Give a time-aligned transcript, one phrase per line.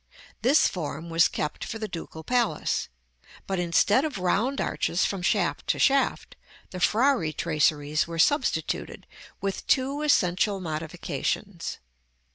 [0.41, 2.89] This form was kept for the Ducal Palace;
[3.45, 6.35] but instead of round arches from shaft to shaft,
[6.71, 9.05] the Frari traceries were substituted,
[9.41, 11.77] with two essential modifications.